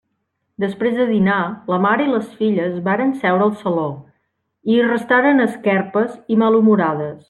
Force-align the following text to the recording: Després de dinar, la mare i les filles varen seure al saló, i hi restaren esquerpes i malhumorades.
Després 0.61 0.95
de 0.99 1.05
dinar, 1.09 1.35
la 1.73 1.79
mare 1.83 2.07
i 2.07 2.09
les 2.15 2.33
filles 2.41 2.81
varen 2.89 3.13
seure 3.27 3.47
al 3.49 3.55
saló, 3.63 3.87
i 4.73 4.79
hi 4.79 4.83
restaren 4.91 5.49
esquerpes 5.49 6.21
i 6.37 6.45
malhumorades. 6.45 7.19